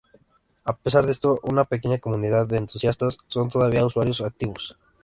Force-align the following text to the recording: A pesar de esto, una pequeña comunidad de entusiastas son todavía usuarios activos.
A 0.65 0.75
pesar 0.75 1.05
de 1.05 1.11
esto, 1.11 1.39
una 1.43 1.63
pequeña 1.63 1.99
comunidad 1.99 2.47
de 2.47 2.57
entusiastas 2.57 3.19
son 3.27 3.49
todavía 3.49 3.85
usuarios 3.85 4.21
activos. 4.21 4.75